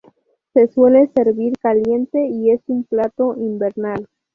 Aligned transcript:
Se 0.55 0.65
suele 0.69 1.11
servir 1.13 1.53
caliente 1.59 2.25
y 2.25 2.49
es 2.49 2.61
un 2.65 2.85
plato 2.85 3.35
invernal. 3.37 4.07